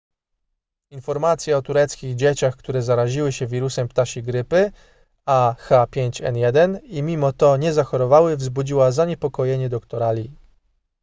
informacja 0.91 1.57
o 1.57 1.61
tureckich 1.61 2.15
dzieciach 2.15 2.55
które 2.55 2.81
zaraziły 2.81 3.31
się 3.31 3.47
wirusem 3.47 3.87
ptasiej 3.87 4.23
grypy 4.23 4.71
ah5n1 5.25 6.79
i 6.83 7.03
mimo 7.03 7.33
to 7.33 7.57
nie 7.57 7.73
zachorowały 7.73 8.37
wzbudziła 8.37 8.91
zaniepokojenie 8.91 9.69
doktora 9.69 10.11
lee 10.11 10.31